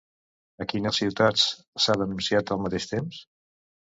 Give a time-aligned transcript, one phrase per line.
[0.63, 1.43] A quines ciutats
[1.85, 3.21] s'ha denunciat, al mateix temps?